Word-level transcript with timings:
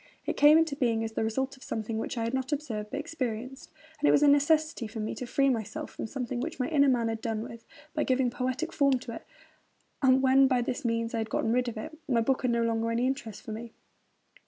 It 0.25 0.35
came 0.35 0.57
into 0.57 0.75
being 0.75 1.03
as 1.03 1.11
the 1.11 1.23
result 1.23 1.55
of 1.55 1.61
something 1.63 1.99
which 1.99 2.17
I 2.17 2.23
had 2.23 2.33
not 2.33 2.51
observed, 2.51 2.89
but 2.89 2.99
experienced; 2.99 3.69
it 4.01 4.09
was 4.09 4.23
a 4.23 4.27
necessity 4.27 4.87
for 4.87 4.99
me 4.99 5.13
to 5.13 5.27
free 5.27 5.47
myself 5.47 5.91
from 5.91 6.07
something 6.07 6.39
which 6.39 6.59
my 6.59 6.67
inner 6.69 6.87
man 6.89 7.07
had 7.07 7.21
done 7.21 7.43
with, 7.43 7.67
by 7.93 8.03
giving 8.03 8.31
poetic 8.31 8.73
form 8.73 8.97
to 8.97 9.13
it; 9.13 9.27
and, 10.01 10.23
when 10.23 10.47
by 10.47 10.63
this 10.63 10.83
means 10.83 11.13
I 11.13 11.19
had 11.19 11.29
got 11.29 11.47
rid 11.47 11.67
of 11.67 11.77
it, 11.77 11.95
my 12.07 12.19
book 12.21 12.41
had 12.41 12.49
no 12.49 12.63
longer 12.63 12.89
any 12.89 13.05
interest 13.05 13.43
for 13.43 13.51
me. 13.51 13.73